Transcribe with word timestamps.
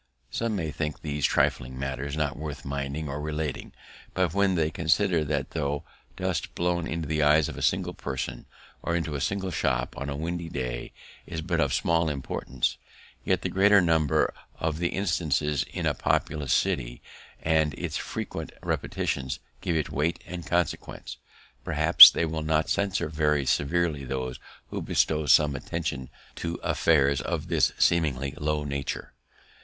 Some 0.31 0.55
may 0.55 0.71
think 0.71 1.01
these 1.03 1.27
trifling 1.27 1.77
matters 1.77 2.17
not 2.17 2.35
worth 2.35 2.65
minding 2.65 3.07
or 3.07 3.21
relating; 3.21 3.71
but 4.15 4.33
when 4.33 4.55
they 4.55 4.71
consider 4.71 5.23
that 5.25 5.51
tho' 5.51 5.83
dust 6.15 6.55
blown 6.55 6.87
into 6.87 7.07
the 7.07 7.21
eyes 7.21 7.47
of 7.47 7.55
a 7.55 7.61
single 7.61 7.93
person, 7.93 8.47
or 8.81 8.95
into 8.95 9.13
a 9.13 9.21
single 9.21 9.51
shop 9.51 9.95
on 9.95 10.09
a 10.09 10.15
windy 10.15 10.49
day, 10.49 10.91
is 11.27 11.43
but 11.43 11.59
of 11.59 11.71
small 11.71 12.09
importance, 12.09 12.77
yet 13.23 13.43
the 13.43 13.49
great 13.49 13.71
number 13.83 14.33
of 14.57 14.79
the 14.79 14.87
instances 14.87 15.61
in 15.71 15.85
a 15.85 15.93
populous 15.93 16.51
city, 16.51 16.99
and 17.39 17.75
its 17.75 17.95
frequent 17.97 18.51
repetitions 18.63 19.37
give 19.61 19.75
it 19.75 19.91
weight 19.91 20.19
and 20.25 20.47
consequence, 20.47 21.17
perhaps 21.63 22.09
they 22.09 22.25
will 22.25 22.41
not 22.41 22.69
censure 22.71 23.07
very 23.07 23.45
severely 23.45 24.03
those 24.03 24.39
who 24.71 24.81
bestow 24.81 25.27
some 25.27 25.55
attention 25.55 26.09
to 26.33 26.55
affairs 26.63 27.21
of 27.21 27.49
this 27.49 27.71
seemingly 27.77 28.33
low 28.39 28.63
nature. 28.63 29.13